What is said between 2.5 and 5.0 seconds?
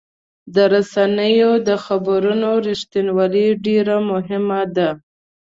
رښتینولي ډېر مهمه ده.